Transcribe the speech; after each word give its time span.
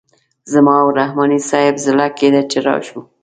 زما 0.53 0.75
او 0.83 0.89
د 0.95 0.95
رحماني 0.99 1.39
صیب 1.49 1.75
زړه 1.85 2.07
کیده 2.17 2.41
چې 2.51 2.57
راشو. 2.67 2.99